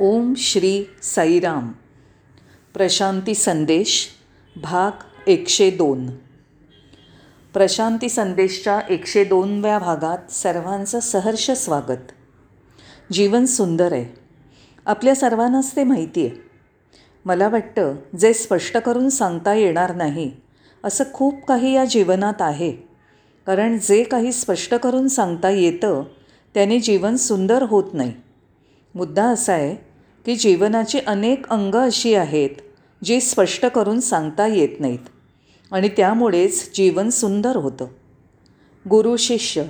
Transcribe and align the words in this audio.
ओम 0.00 0.34
श्री 0.36 0.84
साईराम. 1.02 1.72
प्रशांती 2.74 3.34
संदेश 3.34 4.08
भाग 4.62 4.90
एकशे 5.26 5.70
दोन. 5.70 6.06
प्रशांती 7.52 8.08
संदेशच्या 8.08 8.80
एकशे 8.90 9.24
दोनव्या 9.24 9.78
भागात 9.78 10.32
सर्वांचं 10.32 11.00
सहर्ष 11.00 11.50
स्वागत. 11.50 12.12
जीवन 13.12 13.44
सुंदर 13.44 13.92
आहे. 13.92 14.20
आपल्या 14.86 15.14
सर्वांनाच 15.14 15.76
ते 15.76 15.84
माहिती 15.84 16.26
आहे. 16.26 16.50
मला 17.24 17.48
वाटतं 17.48 17.96
जे 18.20 18.32
स्पष्ट 18.32 18.76
करून 18.76 19.08
सांगता 19.08 19.54
येणार 19.54 19.94
नाही 19.94 20.32
असं 20.84 21.04
खूप 21.12 21.34
काही 21.48 21.74
या 21.74 21.84
जीवनात 21.84 22.42
आहे. 22.42 22.72
कारण 23.46 23.78
जे 23.78 24.02
काही 24.02 24.32
स्पष्ट 24.32 24.74
करून 24.74 25.08
सांगता 25.08 25.50
येतं 25.50 26.04
त्याने 26.54 26.80
जीवन 26.80 27.16
सुंदर 27.16 27.62
होत 27.62 27.94
नाही. 27.94 28.12
मुद्दा 28.94 29.24
असा 29.24 29.52
आहे 29.52 29.87
की 30.28 30.36
जीवनाची 30.36 30.98
अनेक 30.98 31.48
अंग 31.48 31.74
अशी 31.74 32.14
आहेत 32.14 32.50
जी 33.04 33.20
स्पष्ट 33.20 33.66
करून 33.66 34.00
सांगता 34.00 34.46
येत 34.46 34.80
नाहीत. 34.80 34.98
आणि 35.72 35.88
त्यामुळेच 35.88 36.70
जीवन 36.74 37.08
सुंदर 37.08 37.56
होतं. 37.56 37.86
गुरु 38.90 39.16
शिष्य 39.16 39.64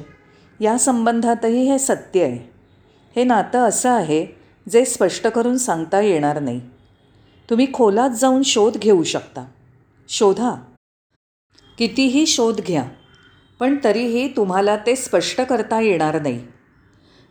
या 0.61 0.79
संबंधातही 0.79 1.71
हे 1.71 1.79
सत्य 1.79 2.23
आहे. 2.23 2.51
हे 3.17 3.25
नातं 3.25 3.59
असं 3.59 3.91
आहे 3.91 4.27
जे 4.73 4.85
स्पष्ट 4.85 5.27
करून 5.27 5.57
सांगता 5.57 6.01
येणार 6.01 6.41
नाही. 6.41 6.61
तुम्ही 7.51 7.73
खोलात 7.73 8.11
जाऊन 8.11 8.43
शोध 8.43 8.77
घेऊ 8.77 9.03
शकता. 9.03 9.45
शोधा. 10.09 10.55
कितीही 11.79 12.27
शोध 12.27 12.61
घ्या 12.61 12.85
पण 13.61 13.77
तरीही 13.85 14.29
तुम्हाला 14.29 14.77
ते 14.77 14.97
स्पष्ट 14.97 15.41
करता 15.41 15.81
येणार 15.81 16.23
नाही. 16.23 16.41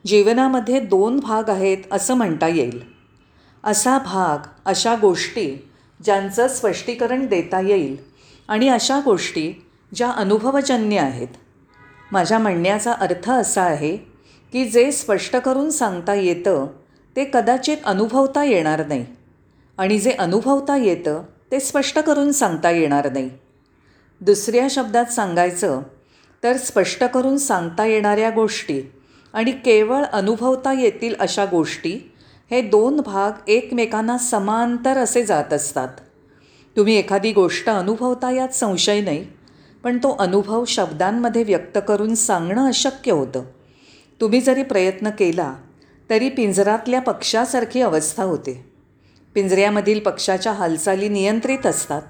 जीवनामध्ये 0.06 0.80
दोन 0.80 1.20
भाग 1.20 1.50
आहेत 1.50 1.78
असं 1.92 2.14
म्हणता 2.14 2.48
येईल. 2.48 2.97
असा 3.68 3.98
भाग 3.98 4.48
अशा 4.66 4.96
गोष्टी 4.96 5.70
ज्यांचं 6.04 6.48
स्पष्टीकरण 6.48 7.26
देता 7.26 7.60
येईल 7.60 7.98
आणि 8.48 8.70
अशा 8.70 9.00
गोष्टी 9.06 9.66
ज्या 9.96 10.12
अनुभवजन्य 10.12 11.00
आहेत. 11.00 11.28
माझ्या 12.12 12.40
म्हणण्याचा 12.40 12.92
अर्थ 12.92 13.30
असा 13.32 13.62
आहे 13.62 13.98
की 14.54 14.66
जे 14.66 14.92
स्पष्ट 14.92 15.36
करून 15.36 15.70
सांगता 15.70 16.14
येतं 16.14 16.68
ते 17.16 17.26
कदाचित 17.26 17.78
अनुभवता 17.86 18.44
येणार 18.44 18.88
नाही. 18.88 19.06
आणि 19.78 20.00
जे 20.00 20.12
अनुभवता 20.12 20.78
येतं 20.78 21.24
ते 21.52 21.60
स्पष्ट 21.60 22.00
करून 22.00 22.32
सांगता 22.32 22.72
येणार 22.72 23.12
नाही. 23.12 23.30
दुसऱ्या 24.22 24.68
शब्दात 24.70 25.06
सांगायचं 25.06 25.82
तर 26.44 26.58
स्पष्ट 26.58 27.04
करून 27.04 27.38
सांगता 27.38 27.86
येणाऱ्या 27.86 28.30
गोष्टी 28.30 28.82
आणि 29.34 29.52
केवळ 29.52 30.04
अनुभवता 30.04 30.74
येतील 30.74 31.16
अशा 31.20 31.46
गोष्टी 31.46 32.14
हे 32.52 32.62
दोन 32.62 33.00
भाग 33.00 33.50
एकमेकांना 33.50 34.18
समांतर 34.18 34.98
असे 34.98 35.26
जात 35.26 35.54
असतात. 35.54 35.88
तुम्ही 36.78 36.96
एखादी 36.96 37.32
गोष्ट 37.34 37.70
अनुभवता 37.70 38.32
यात 38.32 38.50
संशय 38.50 39.02
नाही 39.02 39.26
पण 39.84 39.98
तो 39.98 40.16
अनुभव 40.20 40.64
शब्दांमध्ये 40.66 41.44
व्यक्त 41.44 41.78
करून 41.88 42.16
सांगणं 42.16 42.68
अशक्य 42.68 43.12
होतं. 43.12 43.44
तुम्ही 44.22 44.42
जरी 44.42 44.64
प्रयत्न 44.64 45.10
केला 45.10 45.54
तरी 46.10 46.30
पिंजरातल्या 46.30 47.02
पक्षासारखी 47.02 47.82
अवस्था 47.82 48.24
होते. 48.24 48.70
पिंजऱ्यामधील 49.36 50.00
पक्षाच्या 50.00 50.52
हालचाली 50.52 51.10
नियंत्रित 51.10 51.66
असतात 51.66 52.02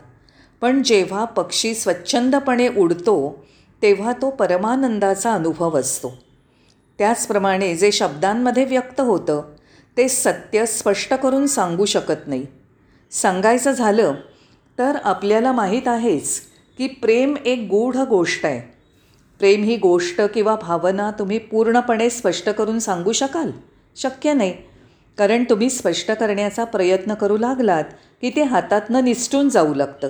पण 0.62 0.84
जेव्हा 0.84 1.26
पक्षी 1.26 1.74
स्वच्छंदपणे 1.76 2.68
उडतो 2.68 3.46
तेव्हा 3.82 4.12
तो 4.12 4.30
परमानंदाचा 4.30 5.34
अनुभव 5.34 5.80
असतो. 5.80 6.18
त्याचप्रमाणे 7.00 7.76
जे 7.76 7.92
शब्दांमध्ये 7.92 8.66
व्यक्त 8.66 9.02
होतं 9.02 9.42
ते 9.98 10.08
सत्य 10.10 10.66
स्पष्ट 10.66 11.14
करून 11.14 11.46
सांगू 11.48 11.86
शकत 11.86 12.28
नाही. 12.28 12.46
सांगायचं 13.12 13.72
झालं 13.72 14.14
तर 14.80 14.98
आपल्याला 15.04 15.52
माहीत 15.52 15.88
आहेच 15.88 16.40
की 16.78 16.88
प्रेम 16.88 17.36
एक 17.46 17.68
गूढ 17.70 17.98
गोष्ट 17.98 18.46
आहे. 18.46 18.60
प्रेम 19.40 19.64
ही 19.64 19.76
गोष्ट 19.76 20.22
किंवा 20.22 20.56
भावना 20.56 21.12
तुम्ही 21.12 21.38
पूर्णपणे 21.40 22.10
स्पष्ट 22.10 22.50
करून 22.50 22.80
सांगू 22.80 23.12
शकाल? 23.12 23.52
शक्य 23.96 24.34
नाही. 24.34 24.54
कारण 25.18 25.44
तुम्ही 25.44 25.70
स्पष्ट 25.70 26.12
करण्याचा 26.12 26.64
प्रयत्न 26.64 27.14
करू 27.14 27.38
लागलात 27.38 27.84
की 28.22 28.30
ते 28.30 28.44
हातातनं 28.44 29.04
निसटून 29.04 29.50
जाऊ 29.50 29.74
लागतं. 29.74 30.08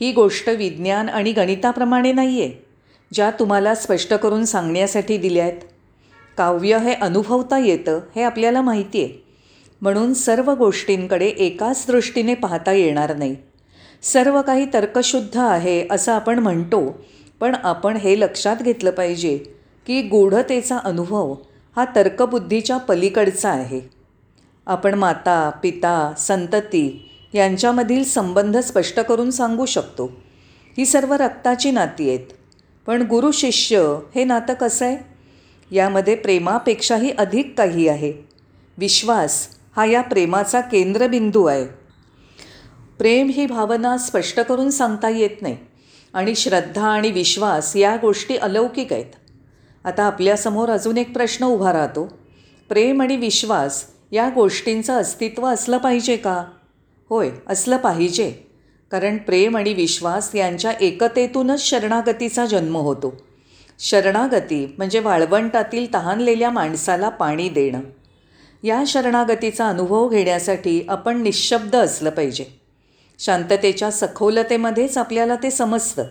ही 0.00 0.12
गोष्ट 0.12 0.48
विज्ञान 0.48 1.08
आणि 1.08 1.32
गणिताप्रमाणे 1.32 2.12
नाही 2.12 2.40
आहे 2.42 2.64
ज्या 3.12 3.30
तुम्हाला 3.30 3.74
स्पष्ट 3.74 4.14
करून 4.14 4.44
सांगण्यासाठी 4.44 5.16
दिल्या 5.16 5.44
आहेत 5.44 5.60
काव्य 6.38 6.78
हे 6.78 6.94
अनुभवता 6.94 7.58
येतं 7.58 8.00
हे 8.16 8.22
आपल्याला 8.22 8.60
माहिती 8.60 9.02
आहे. 9.04 9.24
म्हणून 9.80 10.14
सर्व 10.14 10.50
गोष्टींकडे 10.54 11.26
एकाच 11.26 11.84
दृष्टीने 11.88 12.34
पाहता 12.34 12.72
येणार 12.72 13.16
नाही. 13.16 13.36
सर्व 14.02 14.42
काही 14.42 14.66
तर्कशुद्ध 14.74 15.36
आहे 15.36 15.86
असं 15.90 16.12
आपण 16.12 16.38
म्हणतो 16.38 17.04
पण 17.40 17.54
आपण 17.64 17.96
हे 17.96 18.20
लक्षात 18.20 18.56
घेतलं 18.56 18.90
पाहिजे 18.90 19.38
की 19.86 20.02
गूढतेचा 20.02 20.78
अनुभव 20.78 21.34
हा 21.76 21.84
तर्कबुद्धीच्या 21.96 22.76
पलीकडचा 22.76 23.50
आहे. 23.50 23.80
आपण 24.66 24.94
माता 24.94 25.50
पिता 25.62 26.12
संतती 26.18 27.10
यांच्यामधील 27.32 28.04
संबंध 28.04 28.56
स्पष्ट 28.56 29.00
करून 29.00 29.30
सांगू 29.30 29.66
शकतो. 29.66 30.06
ही 30.78 30.86
सर्व 30.86 31.14
रक्ताची 31.14 31.70
नाती 31.70 32.08
आहेत. 32.08 32.32
पण 32.86 33.02
गुरु 33.02 33.30
शिष्य 33.30 33.98
हे 34.14 34.24
नातं 34.24 34.54
कसं 34.54 34.84
आहे? 34.84 35.15
यामध्ये 35.70 36.14
प्रेमापेक्षाही 36.14 37.10
अधिक 37.10 37.54
काही 37.58 37.88
आहे. 37.88 38.12
विश्वास 38.78 39.48
हा 39.76 39.84
या 39.84 40.00
प्रेमाचा 40.00 40.60
केंद्रबिंदू 40.60 41.44
आहे. 41.44 41.66
प्रेम 42.98 43.28
ही 43.28 43.46
भावना 43.46 43.98
स्पष्ट 43.98 44.40
करून 44.40 44.70
सांगता 44.70 45.08
येत 45.08 45.42
नाही 45.42 45.56
आणि 46.12 46.34
श्रद्धा 46.34 46.88
आणि 46.88 47.10
विश्वास 47.10 47.76
या 47.76 47.96
गोष्टी 47.96 48.36
अलौकिक 48.36 48.92
आहेत. 48.92 49.04
आता 49.84 50.04
आपल्यासमोर 50.04 50.68
अजून 50.68 50.96
एक 50.96 51.12
प्रश्न 51.12 51.46
उभा 51.46 51.72
राहतो. 51.72 52.18
प्रेम 52.68 53.02
आणि 53.02 53.16
विश्वास 53.16 53.84
या 54.12 54.28
गोष्टींचं 54.34 54.92
अस्तित्व 54.92 55.46
असलं 55.46 55.78
पाहिजे 55.78 56.16
का? 56.16 56.44
होय 57.08 57.30
असलं 57.46 57.76
पाहिजे. 57.76 58.30
कारण 58.90 59.16
प्रेम 59.16 59.56
आणि 59.56 59.74
विश्वास 59.74 60.34
यांच्या 60.34 60.72
एकतेतूनच 60.80 61.60
शरणागतीचा 61.60 62.46
जन्म 62.46 62.76
होतो. 62.76 63.25
शरणागती 63.78 64.74
म्हणजे 64.78 64.98
वाळवंटातील 64.98 65.94
तहानलेल्या 65.94 66.50
माणसाला 66.50 67.08
पाणी 67.08 67.48
देणं. 67.48 67.80
या 68.62 68.82
शरणागतीचा 68.86 69.68
अनुभव 69.68 70.08
घेण्यासाठी 70.08 70.86
आपण 70.88 71.22
निशब्द 71.22 71.76
असलं 71.76 72.10
पाहिजे. 72.10 72.44
शांततेच्या 73.18 73.90
सखोलतेमध्येच 73.90 74.98
आपल्याला 74.98 75.34
ते 75.34 75.50
समजतं. 75.50 76.04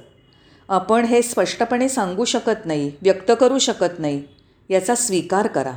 आपण 0.70 1.06
हे 1.06 1.22
स्पष्टपणे 1.22 1.90
सांगू 1.90 2.26
शकत 2.26 2.66
नाही 2.66 2.92
व्यक्त 3.02 3.32
करू 3.40 3.60
शकत 3.60 4.00
नाही 4.00 4.24
याचा 4.70 4.96
स्वीकार 4.96 5.48
करा. 5.48 5.74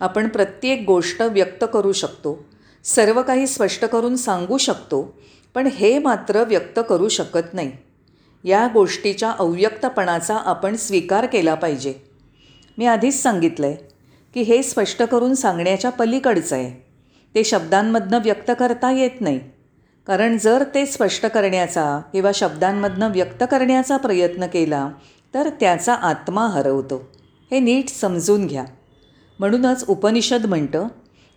आपण 0.00 0.28
प्रत्येक 0.28 0.84
गोष्ट 0.86 1.22
व्यक्त 1.22 1.64
करू 1.72 1.92
शकतो. 1.92 2.44
सर्व 2.84 3.22
काही 3.22 3.46
स्पष्ट 3.46 3.84
करून 3.84 4.16
सांगू 4.16 4.58
शकतो 4.58 5.18
पण 5.54 5.66
हे 5.66 5.98
मात्र 5.98 6.44
व्यक्त 6.44 6.80
करू 6.88 7.08
शकत 7.08 7.54
नाही. 7.54 7.72
या 8.44 8.68
गोष्टीच्या 8.74 9.30
अव्यक्तपणाचा 9.38 10.36
आपण 10.36 10.76
स्वीकार 10.76 11.26
केला 11.26 11.54
पाहिजे. 11.54 11.94
मी 12.78 12.86
आधीच 12.86 13.22
सांगितलं 13.22 13.66
आहे 13.66 13.76
की 14.34 14.40
हे 14.40 14.62
स्पष्ट 14.62 15.02
करून 15.02 15.34
सांगण्याच्या 15.34 15.90
पलीकडचं 15.90 16.56
आहे. 16.56 16.86
ते 17.34 17.44
शब्दांमधनं 17.44 18.18
व्यक्त 18.18 18.50
करता 18.58 18.92
येत 18.92 19.20
नाही. 19.20 19.40
कारण 20.06 20.38
जर 20.38 20.64
ते 20.74 20.86
स्पष्ट 20.86 21.26
करण्याचा 21.26 22.00
किंवा 22.12 22.30
शब्दांमधनं 22.34 23.12
व्यक्त 23.12 23.44
करण्याचा 23.50 23.96
प्रयत्न 23.96 24.46
केला 24.46 24.90
तर 25.34 25.48
त्याचा 25.48 25.94
आत्मा 25.94 26.46
हरवतो. 26.46 27.10
हे 27.50 27.60
नीट 27.60 27.88
समजून 27.88 28.46
घ्या. 28.46 28.64
म्हणूनच 29.38 29.84
उपनिषद 29.88 30.46
म्हणतं 30.46 30.88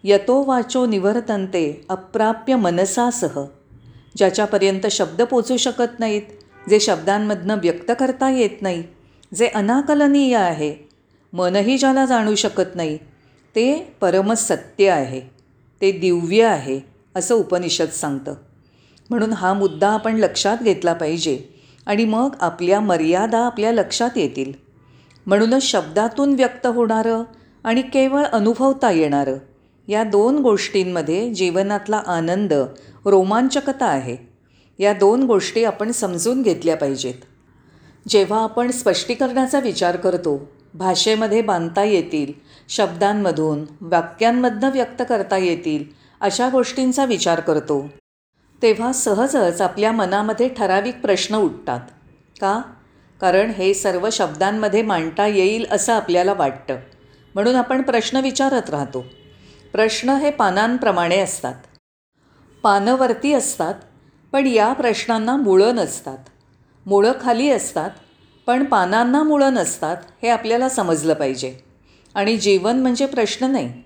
यतो 0.04 0.44
वाचो 0.44 0.86
निवर्तनते 0.86 1.86
अप्राप्य 1.90 2.56
मनसासह. 2.56 3.44
ज्याच्यापर्यंत 4.18 4.88
शब्द 4.88 5.22
पोचू 5.22 5.58
शकत 5.58 6.00
नाहीत 6.00 6.22
जे 6.70 6.80
शब्दांमधनं 6.80 7.58
व्यक्त 7.58 7.92
करता 8.00 8.30
येत 8.30 8.62
नाही 8.62 8.84
जे 9.36 9.48
अनाकलनीय 9.48 10.36
आहे 10.36 10.76
मनही 11.34 11.78
ज्याला 11.78 12.06
जाणू 12.06 12.36
शकत 12.36 12.76
नाही 12.76 12.98
ते 13.56 13.96
परमसत्य 14.02 14.90
आहे 14.90 15.20
ते 15.82 15.92
दिव्य 15.92 16.44
आहे 16.44 16.80
असं 17.16 17.36
उपनिषद 17.36 17.90
सांगतं. 17.90 18.34
म्हणून 19.10 19.34
हा 19.34 19.54
मुद्दा 19.54 19.90
आपण 19.90 20.16
लक्षात 20.16 20.58
घेतला 20.62 20.94
पाहिजे 20.94 21.40
आणि 21.86 22.06
मग 22.06 22.36
आपल्या 22.40 22.80
मर्यादा 22.80 23.40
आपल्या 23.40 23.72
लक्षात 23.72 24.10
येतील. 24.16 24.52
म्हणूनच 25.26 25.64
शब्दातून 25.64 26.34
व्यक्त 26.34 26.68
होणारं 26.68 27.24
आणि 27.64 27.82
केवळ 27.82 28.24
अनुभवता 28.24 28.92
येणारं 28.92 29.38
या 29.88 30.04
दोन 30.04 30.38
गोष्टींमध्ये 30.38 31.34
जीवनातला 31.34 31.98
आनंद 31.98 32.54
रोमांचकता 33.06 33.86
आहे. 33.86 34.33
या 34.80 34.94
दोन 34.94 35.24
गोष्टी 35.24 35.64
आपण 35.64 35.92
समजून 35.92 36.42
घेतल्या 36.42 36.78
पाहिजेत. 36.78 37.14
जेव्हा 38.08 38.44
आपण 38.44 38.72
स्पष्टीकरणाचा 38.72 39.60
विचार 39.60 39.96
करतो 39.96 40.52
भाषेमध्ये 40.74 41.42
बांधता 41.42 41.84
येतील 41.84 42.34
शब्दांमधून 42.70 43.66
वाक्यांमधनं 43.82 44.72
व्यक्त 44.72 45.04
करता 45.10 45.38
येतील 45.38 45.84
अशा 46.22 46.50
गोष्टींचा 46.50 47.06
विचार 47.06 47.40
करतो. 47.40 47.88
तेव्हा 48.62 48.94
सहजच 48.94 49.62
आपल्या 49.62 49.92
मनामध्ये 49.92 50.50
ठराविक 50.50 51.02
प्रश्न 51.02 51.36
उठतात. 51.36 51.80
का? 52.42 52.62
कारण 53.22 53.50
हे 53.50 53.74
सर्व 53.74 54.10
शब्दांमध्ये 54.12 54.82
मांडता 54.82 55.28
येईल 55.28 55.66
असं 55.72 55.94
आपल्याला 55.94 56.34
वाटतं. 56.34 56.76
म्हणून 57.36 57.56
आपण 57.56 57.82
प्रश्न 57.82 58.18
विचारत 58.18 58.70
राहतो. 58.70 59.06
प्रश्न 59.72 60.10
हे 60.10 60.32
पानांप्रमाणे 60.32 61.20
असतात. 61.20 61.56
पानवरती 62.64 63.34
असतात. 63.34 63.74
पण 64.34 64.48
या 64.48 64.74
प्रश्नांना 64.74 65.36
मुळं 65.36 65.76
नसतात. 65.76 66.18
मुळं 66.86 67.12
खाली 67.22 67.50
असतात 67.50 67.90
पण 68.48 68.64
पानांना 68.64 69.24
मुळं 69.24 69.54
नसतात 69.54 69.98
हे 70.24 70.30
आपल्याला 70.30 70.70
समजलं 70.70 71.14
पाहिजे. 71.14 71.58
आणि 72.16 72.38
जीवन 72.38 72.80
म्हणजे 72.80 73.06
प्रश्न 73.06 73.46
नाही. 73.46 73.84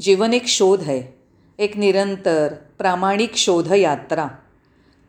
जीवन 0.00 0.32
एक 0.32 0.46
शोध 0.46 0.80
आहे. 0.80 1.18
एक 1.58 1.76
निरंतर 1.76 2.52
प्रामाणिक 2.78 3.36
शोध 3.36 3.72
यात्रा. 3.72 4.26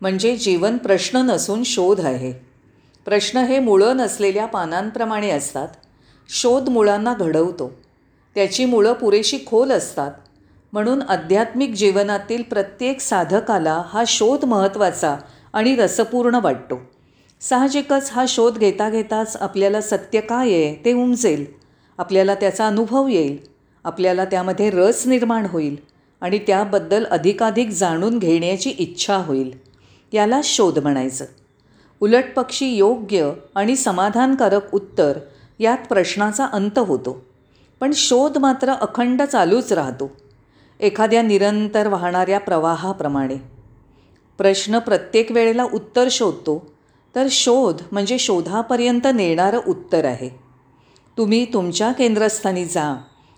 म्हणजे 0.00 0.36
जीवन 0.36 0.76
प्रश्न 0.76 1.18
नसून 1.18 1.62
शोध 1.62 2.00
आहे. 2.00 2.32
प्रश्न 3.04 3.38
हे 3.38 3.58
मुळं 3.58 3.96
नसलेल्या 3.96 4.46
पानांप्रमाणे 4.46 5.30
असतात. 5.30 5.68
शोध 6.28 6.68
मुळांना 6.68 7.14
घडवतो. 7.14 7.72
त्याची 8.34 8.64
मुळं 8.64 8.92
पुरेशी 8.92 9.38
खोल 9.46 9.72
असतात. 9.72 10.12
म्हणून 10.72 11.02
आध्यात्मिक 11.02 11.72
जीवनातील 11.72 12.42
प्रत्येक 12.42 13.00
साधकाला 13.00 13.82
हा 13.86 14.04
शोध 14.06 14.44
महत्त्वाचा 14.44 15.16
आणि 15.52 15.76
रसपूर्ण 15.76 16.34
वाटतो. 16.34 16.80
साहजिकच 17.40 18.10
हा 18.12 18.24
शोध 18.28 18.58
घेता 18.58 18.90
घेताच 18.90 19.36
आपल्याला 19.36 19.80
सत्य 19.80 20.20
काय 20.20 20.48
आहे 20.48 20.82
ते 20.84 20.92
उमजेल. 20.92 21.44
आपल्याला 21.98 22.34
त्याचा 22.34 22.66
अनुभव 22.66 23.08
येईल. 23.08 23.38
आपल्याला 23.84 24.24
त्यामध्ये 24.24 24.70
रस 24.70 25.06
निर्माण 25.06 25.46
होईल 25.46 25.76
आणि 26.20 26.38
त्याबद्दल 26.38 27.04
अधिकाधिक 27.04 27.68
जाणून 27.68 28.18
घेण्याची 28.18 28.70
इच्छा 28.70 29.16
होईल. 29.16 29.58
याला 30.12 30.40
शोध 30.44 30.78
म्हणायचं. 30.78 31.24
उलटपक्षी 32.00 32.66
योग्य 32.66 33.32
आणि 33.54 33.76
समाधानकारक 33.76 34.74
उत्तर 34.74 35.18
यात 35.58 35.78
प्रश्नाचा 35.88 36.46
अंत 36.46 36.78
होतो. 36.78 37.24
पण 37.80 37.90
शोध 37.94 38.38
मात्र 38.38 38.70
अखंड 38.72 39.22
चालूच 39.22 39.72
राहतो. 39.72 40.16
एखाद्या 40.80 41.22
निरंतर 41.22 41.88
वाहणाऱ्या 41.88 42.40
प्रवाहाप्रमाणे. 42.40 43.36
प्रश्न 44.38 44.78
प्रत्येक 44.78 45.32
वेळेला 45.32 45.64
उत्तर 45.64 46.08
शोधतो 46.10 46.72
तर 47.14 47.26
शोध 47.30 47.82
म्हणजे 47.92 48.18
शोधापर्यंत 48.18 49.06
नेणारं 49.14 49.60
उत्तर 49.68 50.04
आहे. 50.04 50.28
तुम्ही 51.18 51.44
तुमच्या 51.52 51.92
केंद्रस्थानी 51.92 52.64
जा 52.64 52.96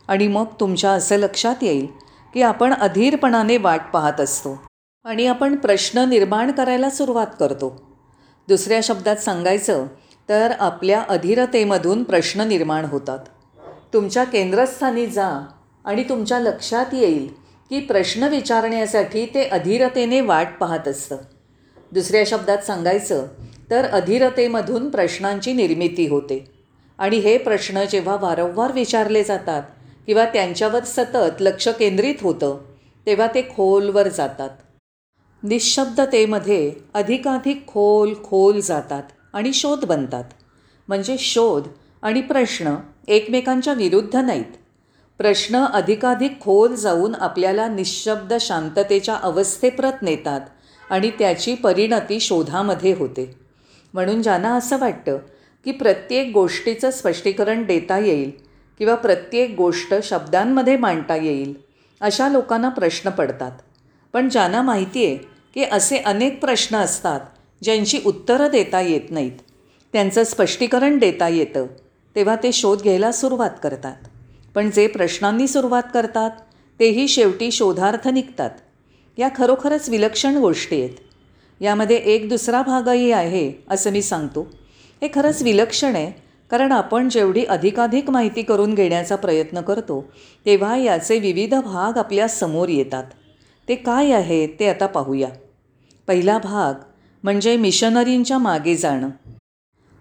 आणि 0.09 0.29
मग 0.29 0.45
तुमच्या 0.61 0.91
असं 0.91 1.17
लक्षात 1.17 1.55
येईल 1.63 1.87
की 2.35 2.43
आपण 2.43 2.75
अधीरपणाने 2.75 3.57
वाट 3.57 3.81
पाहत 3.93 4.21
असतो 4.21 4.63
आणि 5.05 5.27
आपण 5.27 5.57
प्रश्न 5.57 5.99
निर्माण 5.99 6.53
करायला 6.53 6.91
सुरुवात 6.91 7.27
करतो. 7.41 7.97
दुसऱ्या 8.49 8.81
शब्दात 8.83 9.17
सांगायचं 9.17 9.87
तर 10.29 10.53
आपल्या 10.61 11.03
अधीरतेमधून 11.09 12.03
प्रश्न 12.03 12.41
निर्माण 12.41 12.85
होतात. 12.85 13.19
तुमच्या 13.95 14.25
केंद्रस्थानी 14.25 15.07
जा 15.07 15.47
आणि 15.85 16.03
तुमच्या 16.03 16.39
लक्षात 16.39 16.87
येईल 16.93 17.27
की 17.71 17.81
प्रश्न 17.81 18.23
विचारण्यासाठी 18.23 19.27
ते 19.27 19.45
अधीरतेने 19.45 20.21
वाट 20.21 20.49
पाहत 20.61 20.89
असतं. 20.89 21.17
दुसऱ्या 21.93 22.23
शब्दात 22.27 22.59
सांगायचं 22.59 23.27
तर 23.71 23.85
अधीरतेमधून 23.85 24.89
प्रश्नांची 24.91 25.53
निर्मिती 25.53 26.09
होते. 26.09 26.45
आणि 26.99 27.17
हे 27.17 27.39
प्रश्न 27.39 27.85
जेव्हा 27.91 28.17
वारंवार 28.17 28.73
विचारले 28.73 29.23
जातात 29.23 29.63
किंवा 30.07 30.25
त्यांच्यावर 30.25 30.85
सतत 30.85 31.41
लक्ष 31.41 31.69
केंद्रित 31.69 32.15
होतं 32.23 32.59
तेव्हा 33.07 33.27
ते 33.27 33.43
खोलवर 33.43 34.09
जातात. 34.09 34.51
निशब्दतेमध्ये 35.43 36.73
अधिकाधिक 36.95 37.67
खोल 37.67 38.15
खोल 38.25 38.61
जातात 38.61 39.03
आणि 39.33 39.53
शोध 39.53 39.85
बनतात. 39.85 40.25
म्हणजे 40.89 41.17
शोध 41.19 41.69
आणि 42.03 42.21
प्रश्न 42.21 42.75
एकमेकांच्या 43.09 43.73
विरुद्ध 43.73 44.17
नाहीत. 44.17 44.62
प्रश्न 45.23 45.65
अधिकाधिक 45.65 46.41
खोल 46.41 46.75
जाऊन 46.75 47.15
आपल्याला 47.15 47.69
निशब्द 47.69 48.33
शांततेच्या 48.41 49.15
अवस्थेप्रत 49.15 50.03
नेतात 50.03 50.41
आणि 50.91 51.11
त्याची 51.11 51.55
परिणती 51.55 52.21
शोधामध्ये 52.21 52.95
होते. 52.95 53.37
म्हणून 53.95 54.23
ज्यांना 54.23 54.55
असं 54.55 54.79
वाटतं 54.79 55.19
की 55.65 55.71
प्रत्येक 55.71 56.33
गोष्टीचं 56.35 56.91
स्पष्टीकरण 56.91 57.65
देता 57.65 57.99
येईल 57.99 58.31
किंवा 58.79 58.95
प्रत्येक 58.95 59.55
गोष्ट 59.57 59.95
शब्दांमध्ये 60.03 60.77
मांडता 60.77 61.17
येईल 61.17 61.55
अशा 62.01 62.29
लोकांना 62.29 62.69
प्रश्न 62.69 63.11
पडतात. 63.11 63.53
पण 64.13 64.29
ज्यांना 64.29 64.63
माहिती 64.63 65.07
आहे 65.07 65.17
की 65.55 65.65
असे 65.65 65.99
अनेक 65.99 66.41
प्रश्न 66.41 66.77
असतात 66.77 67.21
ज्यांची 67.63 68.01
उत्तरं 68.07 68.49
देता 68.51 68.81
येत 68.81 69.11
नाहीत 69.11 69.39
त्यांचं 69.93 70.25
स्पष्टीकरण 70.25 70.99
देता 70.99 71.29
येतं 71.29 71.67
तेव्हा 72.17 72.37
ते 72.37 72.53
शोध 72.53 72.83
घ्यायला 72.83 73.13
सुरुवात 73.13 73.51
करतात. 73.63 74.09
पण 74.55 74.71
जे 74.71 74.87
प्रश्नांनी 74.87 75.47
सुरुवात 75.49 75.83
करतात 75.95 76.31
तेही 76.81 77.09
शेवटी 77.09 77.51
शोधार्थ 77.51 78.09
निघतात. 78.09 78.51
या 79.19 79.29
खरोखरच 79.37 79.89
विलक्षण 79.89 80.37
गोष्टी 80.39 80.81
आहेत. 80.81 80.95
यामध्ये 81.61 81.97
एक 81.97 82.29
दुसरा 82.29 82.63
भागही 82.63 83.11
आहे 83.13 83.53
असं 83.71 83.91
मी 83.91 84.03
सांगतो. 84.03 84.51
हे 85.03 85.09
खरंच 85.15 85.43
विलक्षण 85.43 85.97
आहे 85.97 86.13
कारण 86.51 86.73
आपण 86.73 87.09
जेवढी 87.09 87.45
अधिकाधिक 87.45 88.11
माहिती 88.11 88.43
करून 88.43 88.75
घेण्याचा 88.75 89.17
प्रयत्न 89.17 89.61
करतो 89.61 90.05
तेव्हा 90.47 90.77
याचे 90.77 91.19
विविध 91.19 91.55
भाग 91.55 91.99
आपल्यासमोर 91.99 92.69
येतात. 92.69 93.05
ते 93.69 93.75
काय 93.75 94.13
आहे 94.13 94.47
ते 94.47 94.69
आता 94.69 94.87
पाहूया. 94.87 95.29
पहिला 96.09 96.39
भाग 96.39 96.75
म्हणजे 97.23 97.57
मिशनरींच्या 97.57 98.39
मागे 98.39 98.75
जाणं. 98.77 99.09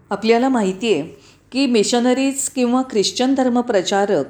आपल्याला 0.09 0.49
माहिती 0.49 0.93
आहे 0.93 1.01
की 1.51 1.65
मिशनरीज 1.65 2.49
किंवा 2.49 2.81
ख्रिश्चन 2.81 3.33
धर्मप्रचारक 3.35 4.25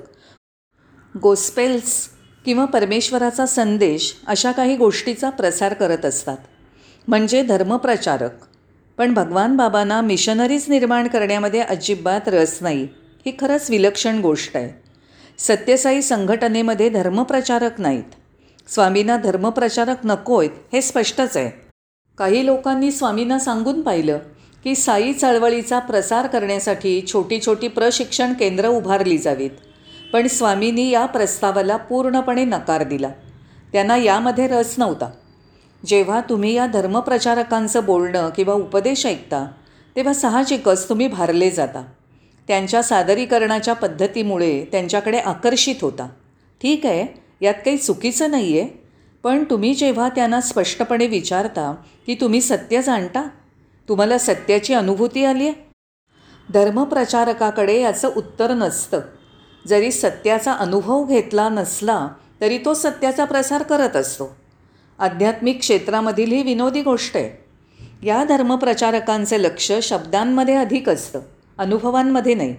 गोस्पेल्स 1.18 2.10
किंवा 2.46 2.66
परमेश्वराचा 2.66 3.46
संदेश 3.46 4.16
अशा 4.28 4.52
काही 4.52 4.76
गोष्टीचा 4.76 5.30
प्रसार 5.30 5.74
करत 5.74 6.06
असतात. 6.06 6.38
म्हणजे 7.08 7.44
धर्मप्रचारक. 7.44 8.30
पण 8.98 9.14
भगवान 9.14 9.56
बाबांना 9.56 10.02
मिशनरीज 10.02 10.66
निर्माण 10.68 11.08
करण्यामध्ये 11.08 11.60
अजिबात 11.60 12.22
रस 12.28 12.58
नाही. 12.62 12.88
ही 13.26 13.32
खरंच 13.40 13.70
विलक्षण 13.70 14.20
गोष्ट 14.20 14.58
आहे. 14.58 14.82
सत्यसाई 15.38 16.02
संघटनेमध्ये 16.02 16.90
धर्मप्रचारक 16.90 17.82
नाहीत. 17.82 18.04
स्वामींना 18.70 19.18
धर्मप्रचारक 19.18 19.98
नको 20.04 20.40
आहेत 20.40 20.52
हे 20.74 20.82
स्पष्टच 20.82 21.38
आहे. 21.38 21.52
काही 22.18 22.46
लोकांनी 22.46 22.92
स्वामींना 22.92 23.40
सांगून 23.40 23.82
पाहिलं 23.82 24.20
की 24.64 24.76
साई 24.76 25.14
चळवळीचा 25.14 25.80
प्रसार 25.80 26.28
करण्यासाठी 26.28 27.06
छोटी 27.14 27.40
छोटी 27.46 27.68
प्रशिक्षण 27.68 28.34
केंद्र 28.34 28.68
उभारली 28.68 29.18
जावीत. 29.18 29.50
पण 30.14 30.28
स्वामींनी 30.28 30.90
या 30.90 31.06
प्रस्तावाला 31.06 31.78
पूर्णपणे 31.78 32.44
नकार 32.46 32.84
दिला. 32.84 33.10
त्यांना 33.74 33.98
यामध्ये 33.98 34.48
रस 34.48 34.74
नव्हता. 34.78 35.10
जेव्हा 35.86 36.20
तुम्ही 36.22 36.54
या 36.54 36.66
धर्मप्रचारकांचं 36.68 37.86
बोलणं 37.86 38.30
किंवा 38.30 38.54
उपदेश 38.54 39.06
ऐकता 39.06 39.46
तेव्हा 39.96 40.14
साहजिकच 40.14 40.88
तुम्ही 40.90 41.08
भारले 41.08 41.50
जाता. 41.52 41.84
त्यांच्या 42.48 42.82
सादरीकरणाच्या 42.84 43.74
पद्धतीमुळे 43.74 44.66
त्यांच्याकडे 44.72 45.18
आकर्षित 45.18 45.76
होता. 45.82 46.08
ठीक 46.62 46.86
आहे 46.86 47.06
यात 47.42 47.54
काही 47.66 47.78
चुकीचं 47.78 48.32
नाही 48.32 48.60
आहे 48.60 48.70
पण 49.24 49.44
तुम्ही 49.44 49.74
जेव्हा 49.74 50.10
त्यांना 50.10 50.42
स्पष्टपणे 50.42 51.08
विचारता 51.08 51.74
की 52.06 52.16
तुम्ही 52.16 52.42
सत्य 52.42 52.82
जाणता 52.82 53.28
तुम्हाला 53.90 54.18
सत्याची 54.18 54.74
अनुभूती 54.74 55.26
आली 55.26 55.48
आहे 55.48 55.70
धर्मप्रचारकाकडे 56.54 57.80
याचं 57.82 58.12
उत्तर 58.16 58.54
नसतं. 58.54 59.00
जरी 59.68 59.92
सत्याचा 59.92 60.54
अनुभव 60.54 61.04
घेतला 61.04 61.50
नसला 61.50 62.08
तरी 62.42 62.58
तो 62.58 62.74
सत्याचा 62.74 63.26
प्रसार 63.26 63.64
करत 63.64 63.96
असतो. 63.96 64.30
आध्यात्मिक 65.00 65.60
क्षेत्रामधील 65.60 66.32
ही 66.32 66.42
विनोदी 66.44 66.82
गोष्ट 66.82 67.18
आहे. 67.18 68.06
या 68.06 68.24
धर्मप्रचारकांचे 68.24 69.42
लक्ष 69.44 69.72
शब्दांमध्ये 69.84 70.56
अधिक 70.56 70.90
असतं 70.90 71.20
अनुभवांमध्ये 71.58 72.34
नाही. 72.34 72.56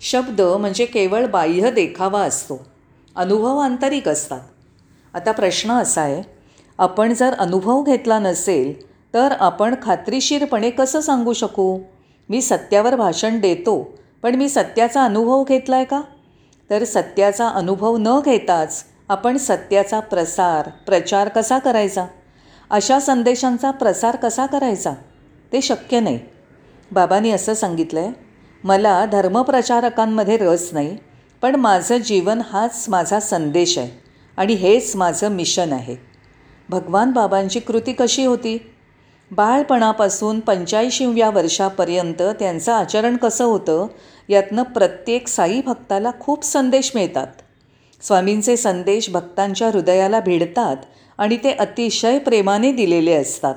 शब्द 0.00 0.40
म्हणजे 0.40 0.84
केवळ 0.84 1.26
बाह्य 1.26 1.70
देखावा 1.70 2.20
असतो 2.20 2.60
अनुभव 3.16 3.58
आंतरिक 3.58 4.08
असतात. 4.08 4.40
आता 5.14 5.32
प्रश्न 5.32 5.72
असा 5.72 6.00
आहे 6.00 6.22
आपण 6.78 7.12
जर 7.14 7.34
अनुभव 7.34 7.82
घेतला 7.82 8.18
नसेल 8.18 8.72
तर 9.14 9.32
आपण 9.40 9.74
खात्रीशीरपणे 9.82 10.70
कसं 10.70 11.00
सांगू 11.00 11.32
शकू? 11.32 11.78
मी 12.28 12.40
सत्यावर 12.42 12.96
भाषण 12.96 13.38
देतो 13.40 13.94
पण 14.22 14.34
मी 14.34 14.48
सत्याचा 14.48 15.04
अनुभव 15.04 15.44
घेतला 15.44 15.76
आहे 15.76 15.84
का? 15.84 16.00
तर 16.70 16.84
सत्याचा 16.84 17.48
अनुभव 17.48 17.96
न 18.00 18.20
घेताच 18.24 18.84
आपण 19.08 19.36
सत्याचा 19.36 20.00
प्रसार 20.00 20.68
प्रचार 20.86 21.28
कसा 21.28 21.58
करायचा? 21.58 22.04
अशा 22.70 23.00
संदेशांचा 23.00 23.70
प्रसार 23.70 24.16
कसा 24.16 24.46
करायचा? 24.46 24.92
ते 25.52 25.60
शक्य 25.60 26.00
नाही. 26.00 26.18
बाबांनी 26.92 27.30
असं 27.30 27.54
सांगितलं 27.54 28.00
आहे 28.00 28.12
मला 28.64 29.04
धर्मप्रचारकांमध्ये 29.04 30.36
रस 30.36 30.68
नाही 30.72 30.96
पण 31.42 31.54
माझं 31.54 31.96
जीवन 31.96 32.40
हाच 32.50 32.84
माझा 32.88 33.20
संदेश 33.20 33.78
आहे 33.78 33.90
आणि 34.36 34.54
हेच 34.54 34.96
माझं 34.96 35.28
मिशन 35.28 35.72
आहे. 35.72 35.96
भगवान 36.68 37.10
बाबांची 37.10 37.60
कृती 37.60 37.92
कशी 37.92 38.24
होती? 38.24 38.73
बाळपणापासून 39.34 40.40
पंच्याऐंशीव्या 40.40 41.30
वर्षापर्यंत 41.30 42.22
त्यांचं 42.38 42.72
आचरण 42.72 43.16
कसं 43.16 43.44
होतं 43.44 43.86
यातनं 44.28 44.62
प्रत्येक 44.62 45.28
साई 45.28 45.60
भक्ताला 45.66 46.10
खूप 46.20 46.44
संदेश 46.44 46.90
मिळतात. 46.94 47.26
स्वामींचे 48.02 48.56
संदेश 48.56 49.10
भक्तांच्या 49.10 49.68
हृदयाला 49.68 50.20
भिडतात 50.20 50.76
आणि 51.18 51.36
ते 51.36 51.52
अतिशय 51.52 52.18
प्रेमाने 52.18 52.72
दिलेले 52.72 53.12
असतात. 53.12 53.54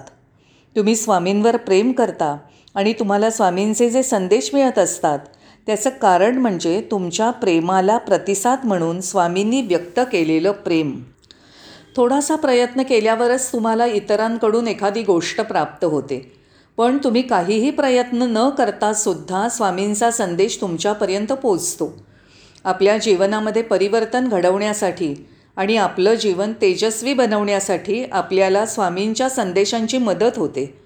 तुम्ही 0.75 0.96
स्वामींवर 0.96 1.57
प्रेम 1.57 1.91
करता 1.91 2.38
आणि 2.75 2.93
तुम्हाला 2.93 3.29
स्वामींचे 3.29 3.89
जे 3.89 4.03
संदेश 4.03 4.50
मिळत 4.53 4.79
असतात 4.79 5.19
त्याचं 5.67 5.89
कारण 5.89 6.38
म्हणजे 6.38 6.81
तुमच्या 6.91 7.29
प्रेमाला 7.31 7.98
प्रतिसाद 7.98 8.60
म्हणून 8.63 9.01
स्वामींनी 9.01 9.62
व्यक्त 9.62 10.00
केलेलं 10.12 10.51
प्रेम. 10.51 10.91
थोडासा 11.98 12.36
प्रयत्न 12.36 12.84
केल्यावरच 12.84 13.54
तुम्हाला 13.54 13.86
इतरांकडून 13.86 14.68
एखादी 14.68 15.04
गोष्ट 15.04 15.42
प्राप्त 15.42 15.86
होते. 15.86 16.34
पण 16.77 16.98
तुम्ही 16.98 17.22
काहीही 17.22 17.72
प्रयत्न 17.72 18.22
न 18.22 18.50
करता 18.50 18.94
सुद्धा 18.94 19.50
स्वामींचा 19.50 20.12
संदेश 20.12 20.62
तुमच्यापर्यंत 20.62 21.27
पोचतो. 21.27 21.98
आपल्या 22.63 22.98
जीवनामध्ये 22.98 23.62
परिवर्तन 23.62 24.27
घडवण्यासाठी 24.27 25.27
आणि 25.56 25.77
आपलं 25.77 26.13
जीवन 26.13 26.54
तेजस्वी 26.62 27.13
बनवण्यासाठी 27.13 28.04
आपल्याला 28.12 28.66
स्वामींच्या 28.66 29.30
संदेशांची 29.30 29.98
मदत 29.98 30.38
होते. 30.38 30.80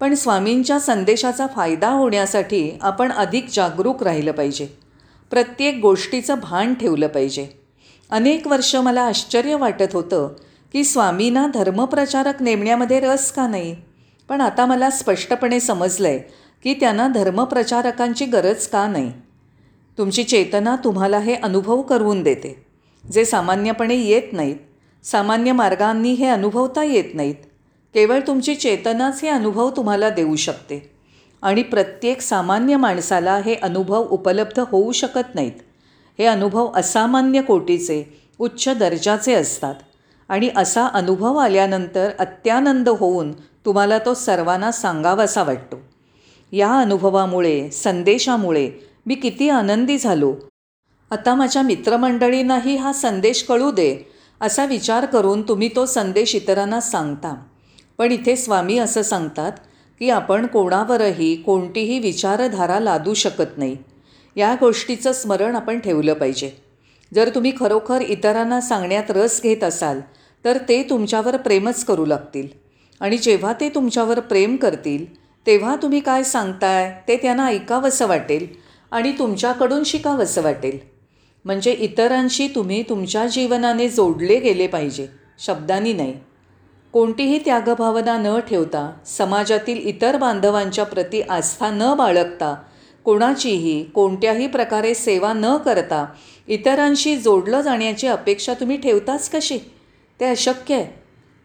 पण 0.00 0.14
स्वामींच्या 0.14 0.80
संदेशाचा 0.80 1.46
फायदा 1.46 1.88
होण्यासाठी 1.88 2.78
आपण 2.80 3.12
अधिक 3.12 3.46
जागरूक 3.52 4.02
राहिलं 4.02 4.32
पाहिजे. 4.32 4.66
प्रत्येक 5.30 5.78
गोष्टीचं 5.82 6.34
भान 6.38 6.74
ठेवलं 6.74 7.06
पाहिजे. 7.06 7.46
अनेक 8.10 8.46
वर्ष 8.46 8.76
मला 8.76 9.02
आश्चर्य 9.02 9.54
वाटत 9.54 9.92
होतं 9.92 10.28
की 10.74 10.84
स्वामींना 10.84 11.46
धर्मप्रचारक 11.46 12.42
नेमण्यामध्ये 12.42 13.00
रस 13.00 13.32
का 13.32 13.48
नाही? 13.48 13.76
पण 14.28 14.40
आता 14.40 14.66
मला 14.66 14.90
स्पष्टपणे 14.90 15.60
समजलं 15.60 16.08
आहे 16.08 16.18
की 16.64 16.74
त्यांना 16.74 17.08
धर्मप्रचारकांची 17.08 18.24
गरज 18.24 18.66
का 18.66 18.88
नाही. 18.88 19.12
तुमची 19.98 20.24
चेतना 20.24 20.76
तुम्हाला 20.84 21.18
हे 21.18 21.34
अनुभव 21.34 21.82
करवून 21.82 22.22
देते. 22.22 22.66
जे 23.12 23.24
सामान्यपणे 23.24 23.94
येत 23.94 24.32
नाहीत 24.32 24.56
सामान्य 25.04 25.52
मार्गांनी 25.52 26.12
हे 26.12 26.26
अनुभवता 26.26 26.84
येत 26.84 27.14
नाहीत 27.14 27.34
केवळ 27.94 28.20
तुमची 28.26 28.54
चेतनाच 28.54 29.22
हे 29.22 29.28
अनुभव 29.28 29.70
तुम्हाला 29.70 30.10
देऊ 30.10 30.36
शकते. 30.36 30.90
आणि 31.42 31.62
प्रत्येक 31.62 32.20
सामान्य 32.20 32.76
माणसाला 32.76 33.36
हे 33.36 33.54
अनुभव 33.54 34.06
उपलब्ध 34.10 34.60
होऊ 34.60 34.92
शकत 34.92 35.34
नाहीत. 35.34 35.62
हे 36.18 36.24
अनुभव 36.24 36.72
असामान्य 36.74 37.42
कोटीचे 37.42 38.20
उच्च 38.38 38.78
दर्जाचे 38.78 39.34
असतात. 39.34 39.74
आणि 40.28 40.50
असा 40.56 40.86
अनुभव 40.86 41.36
आल्यानंतर 41.36 42.10
अत्यानंद 42.18 42.88
होऊन 42.88 43.32
तुम्हाला 43.32 43.98
तो 43.98 44.14
सर्वांना 44.14 44.72
सांगावासा 44.72 45.42
वाटतो. 45.42 45.80
या 46.52 46.72
अनुभवामुळे 46.72 47.70
संदेशामुळे 47.70 48.70
मी 49.06 49.14
किती 49.14 49.48
आनंदी 49.48 49.98
झालो. 49.98 50.34
आता 51.10 51.34
माझ्या 51.34 51.62
मित्रमंडळींनाही 51.62 52.76
हा 52.76 52.92
संदेश 52.92 53.42
कळू 53.42 53.70
दे 53.70 54.12
असा 54.40 54.64
विचार 54.64 55.06
करून 55.06 55.42
तुम्ही 55.42 55.70
तो 55.76 55.86
संदेश 55.86 56.34
इतरांना 56.34 56.80
सांगता. 56.80 57.34
पण 57.98 58.12
इथे 58.12 58.36
स्वामी 58.36 58.78
असं 58.78 59.02
सांगतात 59.02 59.52
की 59.98 60.10
आपण 60.10 60.46
कोणावरही 60.46 61.36
कोणतीही 61.36 61.98
विचारधारा 61.98 62.80
लादू 62.80 63.14
शकत 63.14 63.58
नाही. 63.58 63.76
या 64.36 64.54
गोष्टीचं 64.60 65.12
स्मरण 65.12 65.56
आपण 65.56 65.78
ठेवलं 65.78 66.14
पाहिजे. 66.14 66.63
जर 67.14 67.28
तुम्ही 67.34 67.52
खरोखर 67.60 68.00
इतरांना 68.00 68.60
सांगण्यात 68.60 69.10
रस 69.10 69.40
घेत 69.42 69.64
असाल 69.64 70.00
तर 70.44 70.58
ते 70.68 70.82
तुमच्यावर 70.82 71.36
प्रेमच 71.36 71.84
करू 71.84 72.04
लागतील. 72.04 72.46
आणि 73.00 73.18
जेव्हा 73.18 73.52
ते 73.52 73.68
तुमच्यावर 73.68 74.20
प्रेम 74.20 74.56
करतील 74.56 75.04
तेव्हा 75.46 75.76
तुम्ही 75.76 76.00
काय 76.00 76.22
सांगताय 76.22 76.90
ते 77.08 77.16
त्यांना 77.16 77.46
ऐकावंसं 77.46 78.06
वाटेल 78.06 78.46
आणि 78.92 79.12
तुमच्याकडून 79.18 79.82
शिकावंसं 79.84 80.42
वाटेल. 80.42 80.78
म्हणजे 81.44 81.72
इतरांशी 81.72 82.48
तुम्ही 82.48 82.82
तुमच्या 82.82 83.26
जीवनाने 83.26 83.88
जोडले 83.88 84.38
गेले 84.40 84.66
पाहिजे 84.66 85.06
शब्दांनी 85.38 85.92
नाही. 85.92 86.14
कोणतीही 86.94 87.38
त्यागभावना 87.38 88.16
न 88.18 88.38
ठेवता 88.40 88.90
समाजातील 89.06 89.86
इतर 89.86 90.16
बांधवांच्या 90.16 90.84
प्रती 90.84 91.20
आस्था 91.20 91.70
न 91.70 91.94
बाळगता 91.94 92.54
कोणाचीही 93.04 93.84
कोणत्याही 93.84 94.46
प्रकारे 94.46 94.94
सेवा 94.94 95.32
न 95.32 95.56
करता 95.56 96.06
इतरांशी 96.48 97.16
जोडलं 97.16 97.60
जाण्याची 97.60 98.06
अपेक्षा 98.06 98.54
तुम्ही 98.54 98.76
ठेवताच 98.76 99.30
कशी? 99.30 99.58
ते 100.20 100.24
अशक्य 100.24 100.74
आहे. 100.74 100.86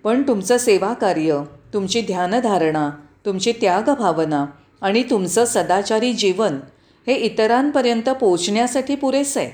पण 0.03 0.21
तुमचं 0.21 0.57
सेवाकार्य 0.57 1.41
तुमची 1.73 2.01
ध्यानधारणा 2.01 2.89
तुमची 3.25 3.51
त्यागभावना 3.51 4.45
आणि 4.81 5.03
तुमचं 5.03 5.45
सदाचारी 5.45 6.13
जीवन 6.13 6.59
हे 7.07 7.13
इतरांपर्यंत 7.13 8.09
पोचण्यासाठी 8.09 8.95
पुरेसं 8.95 9.39
आहे. 9.39 9.51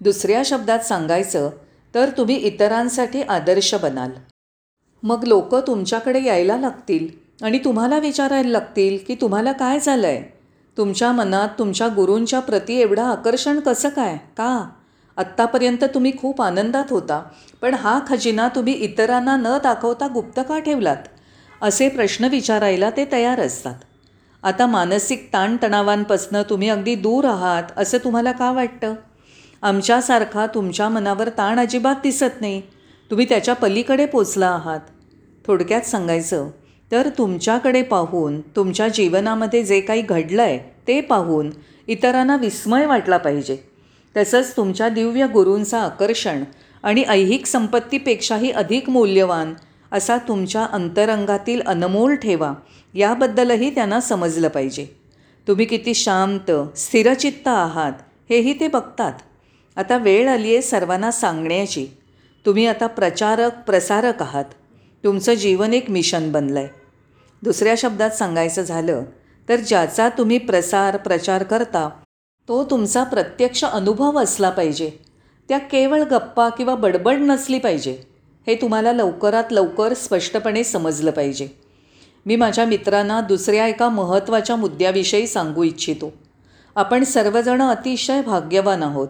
दुसऱ्या 0.00 0.42
शब्दात 0.44 0.78
सांगायचं 0.78 1.50
तर 1.94 2.10
तुम्ही 2.18 2.36
इतरांसाठी 2.36 3.22
आदर्श 3.22 3.74
बनाल. 3.74 4.10
मग 5.02 5.24
लोक 5.24 5.54
तुमच्याकडे 5.54 6.24
यायला 6.24 6.56
लागतील 6.56 7.08
आणि 7.44 7.58
तुम्हाला 7.58 7.98
विचारायला 7.98 8.48
लागतील 8.48 8.98
की 9.06 9.14
तुम्हाला 9.14 9.52
काय 9.52 9.80
झालं 9.80 10.06
आहे 10.06 10.37
तुमच्या 10.78 11.12
मनात 11.12 11.48
तुमच्या 11.58 11.88
गुरूंच्या 11.88 12.40
प्रती 12.40 12.80
एवढं 12.80 13.02
आकर्षण 13.02 13.60
कसं 13.60 13.88
काय? 13.88 14.16
का? 14.16 14.68
आत्तापर्यंत 15.16 15.84
तुम्ही 15.84 16.12
खूप 16.18 16.42
आनंदात 16.42 16.84
होता 16.90 17.22
पण 17.62 17.74
हा 17.74 18.00
खजिना 18.08 18.48
तुम्ही 18.48 18.72
इतरांना 18.72 19.36
न 19.36 19.58
दाखवता 19.62 20.06
गुप्त 20.14 20.40
का 20.48 20.58
ठेवलात? 20.58 20.96
असे 21.62 21.88
प्रश्न 21.88 22.24
विचारायला 22.24 22.90
ते 22.90 23.08
तयार 23.12 23.40
असतात. 23.40 23.74
आता 24.42 24.66
मानसिक 24.66 25.30
ताणतणावांपासनं 25.32 26.42
तुम्ही 26.50 26.68
अगदी 26.68 26.94
दूर 26.94 27.24
आहात 27.24 27.62
असं 27.76 27.98
तुम्हाला 27.98 28.32
का 28.32 28.52
वाटतं? 28.52 28.94
आमच्यासारखा 29.62 30.46
तुमच्या 30.46 30.88
मनावर 30.88 31.28
ताण 31.28 31.58
अजिबात 31.58 31.94
दिसत 32.02 32.40
नाही. 32.40 32.60
तुम्ही 33.10 33.28
त्याच्या 33.28 33.54
पलीकडे 33.54 34.06
पोचला 34.06 34.48
आहात. 34.48 34.80
थोडक्यात 35.46 35.82
सांगायचं 35.82 36.48
तर 36.92 37.08
तुमच्याकडे 37.08 37.82
पाहून 37.82 38.40
तुमच्या 38.40 38.88
जीवनामध्ये 38.88 39.62
जे 39.64 39.80
काही 39.80 40.02
घडलं 40.02 40.42
आहे 40.42 40.58
ते 40.86 41.00
पाहून 41.00 41.50
इतरांना 41.86 42.36
विस्मय 42.36 42.86
वाटला 42.86 43.16
पाहिजे. 43.16 43.56
तसंच 44.16 44.56
तुमच्या 44.56 44.88
दिव्य 44.88 45.26
गुरूंचं 45.26 45.78
आकर्षण 45.78 46.44
आणि 46.82 47.02
ऐहिक 47.02 47.46
संपत्तीपेक्षाही 47.46 48.50
अधिक 48.50 48.90
मूल्यवान 48.90 49.54
असा 49.92 50.16
तुमच्या 50.16 50.64
अंतरंगातील 50.64 51.62
अनमोल 51.66 52.14
ठेवा 52.14 52.52
याबद्दलही 52.94 53.74
त्यांना 53.74 54.00
समजलं 54.00 54.48
पाहिजे. 54.48 54.86
तुम्ही 55.48 55.66
किती 55.66 55.94
शांत 55.94 56.50
स्थिरचित्त 56.76 57.48
आहात 57.48 57.92
हेही 58.30 58.60
ते 58.60 58.68
बघतात. 58.68 59.12
आता 59.76 59.96
वेळ 59.96 60.28
आली 60.28 60.52
आहे 60.52 60.62
सर्वांना 60.62 61.10
सांगण्याची. 61.10 61.86
तुम्ही 62.46 62.66
आता 62.66 62.86
प्रचारक 62.86 63.50
प्रसारक 63.66 64.22
आहात. 64.22 64.44
तुमचं 65.04 65.34
जीवन 65.34 65.74
एक 65.74 65.90
मिशन 65.90 66.32
बनलं 66.32 66.58
आहे 66.58 66.77
दुसऱ्या 67.42 67.74
शब्दात 67.78 68.10
सांगायचं 68.10 68.62
झालं 68.62 69.02
तर 69.48 69.56
ज्याचा 69.56 70.08
तुम्ही 70.08 70.38
प्रसार 70.38 70.96
प्रचार 70.96 71.42
करता 71.42 71.90
तो 72.48 72.64
तुमचा 72.64 73.04
प्रत्यक्ष 73.04 73.64
अनुभव 73.64 74.22
असला 74.22 74.50
पाहिजे. 74.50 74.90
त्या 75.48 75.58
केवळ 75.58 76.02
गप्पा 76.02 76.48
किंवा 76.48 76.74
बडबड 76.74 77.16
नसली 77.18 77.58
पाहिजे. 77.58 78.02
हे 78.46 78.54
तुम्हाला 78.54 78.92
लवकरात 78.92 79.44
लवकर 79.50 79.94
स्पष्टपणे 79.94 80.64
समजलं 80.64 81.10
पाहिजे. 81.10 81.48
मी 82.26 82.36
माझ्या 82.36 82.64
मित्रांना 82.64 83.20
दुसऱ्या 83.20 83.66
एका 83.66 83.88
महत्त्वाच्या 83.88 84.56
मुद्द्याविषयी 84.56 85.26
सांगू 85.26 85.62
इच्छितो. 85.62 86.12
आपण 86.76 87.04
सर्वजण 87.04 87.62
अतिशय 87.62 88.22
भाग्यवान 88.22 88.82
आहोत. 88.82 89.08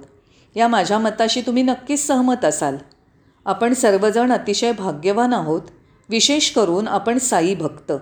या 0.56 0.68
माझ्या 0.68 0.98
मताशी 0.98 1.40
तुम्ही 1.40 1.62
नक्कीच 1.62 2.06
सहमत 2.06 2.44
असाल. 2.44 2.76
आपण 3.46 3.74
सर्वजण 3.74 4.32
अतिशय 4.32 4.72
भाग्यवान 4.72 5.32
आहोत 5.32 5.62
विशेष 6.08 6.50
करून 6.50 6.88
आपण 6.88 7.18
साई 7.18 7.54
भक्त. 7.54 7.92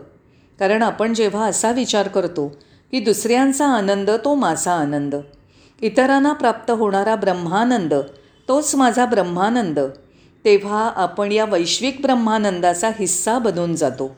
कारण 0.59 0.83
आपण 0.83 1.15
जेव्हा 1.15 1.47
असा 1.47 1.73
विचार 1.73 2.09
करतो 2.09 2.49
की 2.91 3.01
दुसऱ्यांचा 3.01 3.67
आनंद 3.67 4.11
तो 4.11 4.35
माझा 4.35 4.73
आनंद. 4.73 5.15
इतरांना 5.83 6.33
प्राप्त 6.33 6.71
होणारा 6.71 7.17
ब्रह्मानंद 7.17 7.95
तोच 8.49 8.75
माझा 8.75 9.07
ब्रह्मानंद. 9.07 9.79
तेव्हा 10.45 10.93
आपण 10.97 11.33
या 11.33 11.45
वैश्विक 11.45 11.99
ब्रह्मानंदाचा 12.03 12.89
हिस्सा 12.89 13.39
बनून 13.39 13.75
जातो. 13.75 14.17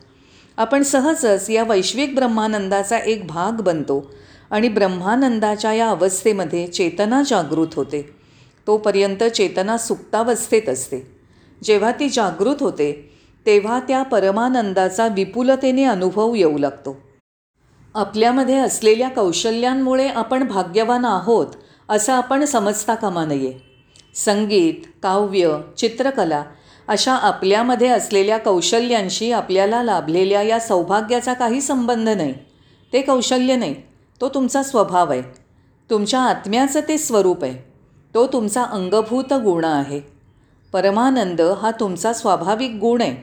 आपण 0.57 0.83
सहजच 0.83 1.49
या 1.49 1.63
वैश्विक 1.63 2.15
ब्रह्मानंदाचा 2.15 2.97
एक 2.97 3.27
भाग 3.27 3.61
बनतो 3.61 4.13
आणि 4.51 4.69
ब्रह्मानंदाच्या 4.69 5.73
या 5.73 5.89
अवस्थेमध्ये 5.89 6.67
चेतना 6.67 7.21
जागृत 7.27 7.67
होते. 7.75 8.15
तोपर्यंत 8.67 9.23
चेतना 9.23 9.77
सुप्तावस्थेत 9.77 10.69
असते. 10.69 11.11
जेव्हा 11.63 11.91
ती 11.91 12.09
जागृत 12.09 12.55
होते 12.59 13.08
तेव्हा 13.45 13.79
त्या 13.79 14.03
परमानंदाचा 14.03 15.07
विपुलतेने 15.07 15.83
अनुभव 15.83 16.35
येऊ 16.35 16.57
लागतो. 16.57 16.97
आपल्यामध्ये 17.95 18.55
असलेल्या 18.55 19.09
कौशल्यांमुळे 19.09 20.07
आपण 20.07 20.47
भाग्यवान 20.47 21.05
आहोत 21.05 21.47
असं 21.89 22.13
आपण 22.13 22.45
समजता 22.45 22.95
कामा 22.95 23.25
नये. 23.25 23.53
संगीत 24.15 24.73
काव्य 25.03 25.61
चित्रकला 25.77 26.43
अशा 26.87 27.13
आपल्यामध्ये 27.13 27.87
असलेल्या 27.87 28.37
कौशल्यांशी 28.37 29.31
आपल्याला 29.31 29.83
लाभलेल्या 29.83 30.41
या 30.41 30.59
सौभाग्याचा 30.59 31.33
काही 31.33 31.61
संबंध 31.61 32.09
नाही. 32.09 32.33
ते 32.93 33.01
कौशल्य 33.01 33.55
नाही. 33.55 33.75
तो 34.21 34.29
तुमचा 34.29 34.63
स्वभाव 34.63 35.11
आहे. 35.11 35.21
तुमच्या 35.89 36.19
आत्म्याचं 36.19 36.79
ते 36.87 36.97
स्वरूप 36.97 37.43
आहे. 37.43 37.71
तो 38.13 38.27
तुमचा 38.27 38.63
अंगभूत 38.63 39.33
गुण 39.33 39.63
आहे. 39.63 40.18
परमानंद 40.73 41.41
हा 41.41 41.71
तुमचा 41.71 42.13
स्वाभाविक 42.13 42.71
गुण 42.71 43.01
आहे. 43.01 43.15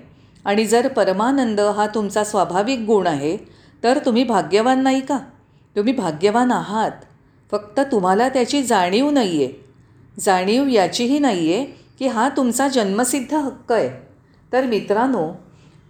आणि 0.44 0.64
जर 0.64 0.88
परमानंद 0.88 1.60
हा 1.60 1.86
तुमचा 1.86 2.24
स्वाभाविक 2.24 2.78
गुण 2.78 3.06
आहे 3.06 3.36
तर 3.84 3.98
तुम्ही 4.06 4.24
भाग्यवान 4.24 4.82
नाही 4.82 5.00
का? 5.00 5.18
तुम्ही 5.76 5.92
भाग्यवान 5.92 6.52
आहात. 6.52 6.90
फक्त 7.52 7.80
तुम्हाला 7.80 8.28
त्याची 8.28 8.62
जाणीव 8.62 9.10
नाही 9.10 9.44
आहे 9.44 9.64
जाणीव 10.20 10.66
याचीही 10.68 11.18
नाही 11.18 11.52
आहे 11.52 11.64
की 11.98 12.06
हा 12.06 12.28
तुमचा 12.28 12.68
जन्मसिद्ध 12.68 13.34
हक्क 13.34 13.72
आहे. 13.72 13.88
तर 14.52 14.66
मित्रांनो 14.66 15.28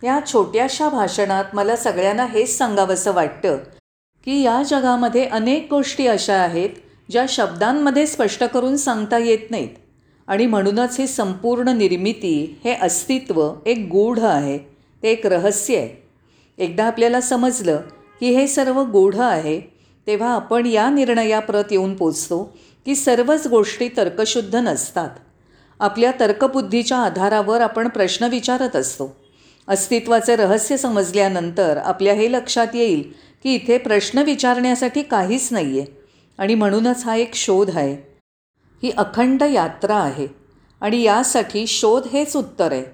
या 0.03 0.19
छोट्याशा 0.27 0.89
भाषणात 0.89 1.55
मला 1.55 1.77
सगळ्यांना 1.77 2.27
हेच 2.27 2.57
सांगावंसं 2.59 3.13
वाटतं 3.13 3.57
की 4.25 4.41
या 4.43 4.63
जगामध्ये 4.63 5.25
अनेक 5.25 5.67
गोष्टी 5.71 6.07
अशा 6.07 6.35
आहेत 6.35 6.71
ज्या 7.11 7.25
शब्दांमध्ये 7.29 8.07
स्पष्ट 8.07 8.45
करून 8.45 8.77
सांगता 8.77 9.19
येत 9.19 9.51
नाहीत. 9.51 9.69
आणि 10.29 10.47
म्हणूनच 10.47 10.97
ही 11.01 11.07
संपूर्ण 11.07 11.69
निर्मिती 11.69 12.59
हे 12.65 12.75
अस्तित्व 12.75 13.51
एक 13.67 13.89
गूढ 13.91 14.19
आहे. 14.19 14.59
ते 15.03 15.11
एक 15.11 15.27
रहस्य 15.27 15.77
आहे. 15.77 15.89
एकदा 16.59 16.85
आपल्याला 16.85 17.21
समजलं 17.21 17.81
की 18.21 18.31
हे 18.31 18.47
सर्व 18.47 18.83
गूढ 18.83 19.17
आहे 19.17 19.61
तेव्हा 20.07 20.35
आपण 20.35 20.67
या 20.67 20.89
निर्णयाप्रत 20.91 21.65
येऊन 21.71 21.95
पोचतो 21.95 22.43
की 22.87 22.95
सर्वच 22.95 23.47
गोष्टी 23.47 23.89
तर्कशुद्ध 23.97 24.57
नसतात. 24.57 25.11
आपल्या 25.81 26.13
तर्कबुद्धीच्या 26.21 26.99
आधारावर 26.99 27.61
आपण 27.61 27.89
प्रश्न 27.89 28.25
विचारत 28.25 28.77
असतो. 28.77 29.17
अस्तित्वाचे 29.69 30.37
रहस्य 30.37 30.77
समजल्यानंतर 30.77 31.77
आपल्या 31.77 32.15
हे 32.15 32.33
लक्षात 32.33 32.75
येईल 32.75 33.03
की 33.43 33.55
इथे 33.55 33.79
प्रश्न 33.79 34.19
विचारण्यासाठी 34.19 35.03
काहीच 35.03 35.49
नाही 35.53 35.79
आहे 35.79 35.97
आणि 36.39 36.55
म्हणूनच 36.55 37.05
हा 37.05 37.15
एक 37.17 37.35
शोध 37.35 37.77
आहे. 37.77 38.16
ही 38.83 38.91
अखंड 38.91 39.43
यात्रा 39.43 39.97
आहे 39.97 40.27
आणि 40.81 41.01
यासाठी 41.03 41.67
शोध 41.67 42.07
हेच 42.13 42.37
उत्तर 42.37 42.73
आहे. 42.73 42.85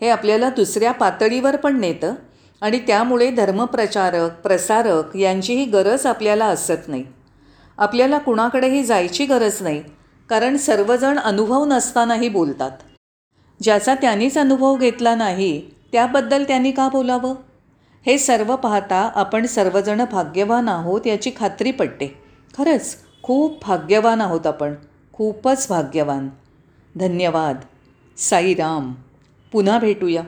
हे 0.00 0.08
आपल्याला 0.08 0.50
दुसऱ्या 0.50 0.92
पातळीवर 0.92 1.56
पण 1.56 1.80
नेतं 1.80 2.14
आणि 2.60 2.78
त्यामुळे 2.78 3.30
धर्मप्रचारक 3.30 4.40
प्रसारक 4.40 5.16
यांचीही 5.16 5.64
गरज 5.64 6.06
आपल्याला 6.06 6.46
असत 6.46 6.88
नाही. 6.88 7.04
आपल्याला 7.78 8.18
कुणाकडेही 8.18 8.84
जायची 8.84 9.26
गरज 9.26 9.62
नाही 9.62 9.82
कारण 10.28 10.56
सर्वजण 10.56 11.18
अनुभव 11.18 11.64
नसतानाही 11.64 12.28
बोलतात. 12.28 12.70
ज्याचा 13.60 13.94
त्यांनीच 13.94 14.38
अनुभव 14.38 14.76
घेतला 14.76 15.14
नाही 15.14 15.60
त्याबद्दल 15.92 16.44
त्यांनी 16.44 16.70
का 16.70 16.88
बोलावं? 16.88 17.34
हे 18.06 18.18
सर्व 18.18 18.54
पाहता 18.56 19.10
आपण 19.14 19.46
सर्वजण 19.46 20.04
भाग्यवान 20.10 20.68
आहोत 20.68 21.06
याची 21.06 21.30
खात्री 21.36 21.70
पडते 21.70 22.06
खरंच 22.58 22.96
खूप 23.22 23.58
भाग्यवान 23.62 24.20
आहोत 24.20 24.46
आपण. 24.46 24.74
खूपच 25.12 25.66
भाग्यवान. 25.70 26.28
धन्यवाद. 26.96 27.64
साईराम. 28.16 28.94
पुन्हा 29.52 29.78
भेटूया. 29.78 30.22